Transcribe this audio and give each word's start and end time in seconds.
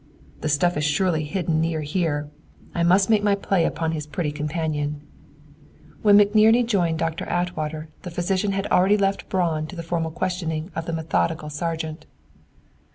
"The 0.39 0.49
stuff 0.49 0.77
is 0.77 0.83
surely 0.83 1.25
hidden 1.25 1.61
near 1.61 1.81
here! 1.81 2.27
I 2.73 2.81
must 2.81 3.07
make 3.07 3.21
my 3.21 3.35
play 3.35 3.65
upon 3.65 3.91
his 3.91 4.07
pretty 4.07 4.31
companion." 4.31 5.01
When 6.01 6.17
McNerney 6.17 6.63
rejoined 6.63 6.97
Doctor 6.97 7.25
Atwater, 7.25 7.87
the 8.01 8.09
physician 8.09 8.53
had 8.53 8.65
already 8.71 8.97
left 8.97 9.29
Braun 9.29 9.67
to 9.67 9.75
the 9.75 9.83
formal 9.83 10.09
questioning 10.09 10.71
of 10.75 10.87
the 10.87 10.93
methodical 10.93 11.51
sergeant. 11.51 12.07